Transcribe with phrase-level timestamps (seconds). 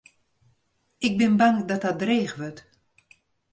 [1.05, 2.61] Ik bin bang dat dat dreech wurdt.